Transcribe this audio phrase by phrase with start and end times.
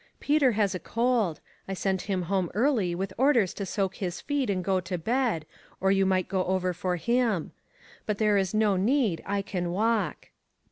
[0.19, 4.49] Peter has a cold; I sent him home early with orders to soak his feet
[4.49, 5.45] and go to bed,
[5.79, 7.51] or you might go over for him.
[8.07, 10.29] But there is no need, I can walk."